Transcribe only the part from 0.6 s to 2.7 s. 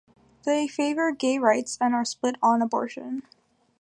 favor gay rights, and are split on